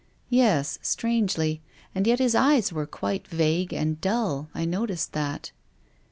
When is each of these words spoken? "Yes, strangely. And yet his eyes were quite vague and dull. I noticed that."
"Yes, 0.31 0.79
strangely. 0.81 1.61
And 1.93 2.07
yet 2.07 2.17
his 2.17 2.33
eyes 2.33 2.73
were 2.73 2.87
quite 2.87 3.27
vague 3.27 3.71
and 3.71 4.01
dull. 4.01 4.49
I 4.55 4.65
noticed 4.65 5.13
that." 5.13 5.51